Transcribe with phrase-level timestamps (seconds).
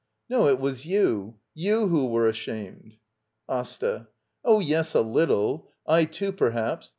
[0.31, 1.35] No, it was you—
[1.67, 2.95] you who were ashamed.
[3.47, 4.07] AsTA.
[4.43, 6.89] Oh, yes, a little— I, too, perhaps.